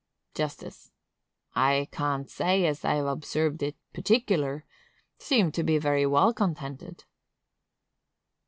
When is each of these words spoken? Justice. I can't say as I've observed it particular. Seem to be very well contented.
Justice. 0.33 0.91
I 1.53 1.87
can't 1.91 2.27
say 2.27 2.65
as 2.65 2.83
I've 2.83 3.05
observed 3.05 3.61
it 3.61 3.77
particular. 3.93 4.65
Seem 5.19 5.51
to 5.51 5.61
be 5.63 5.77
very 5.77 6.07
well 6.07 6.33
contented. 6.33 7.03